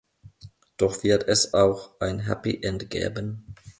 Doch 0.77 1.03
wird 1.03 1.27
es 1.27 1.53
auch 1.53 1.99
ein 1.99 2.21
Happy 2.21 2.59
End 2.65 2.89
geben? 2.89 3.53